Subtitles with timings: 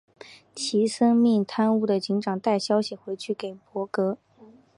[0.55, 4.17] 齐森命贪污的警长带消息回去给柏格。